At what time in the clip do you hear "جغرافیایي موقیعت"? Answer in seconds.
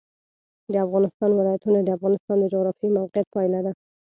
2.53-3.27